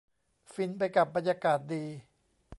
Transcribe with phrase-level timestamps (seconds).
[0.51, 1.83] ฟินไปกับบรรยากาศดี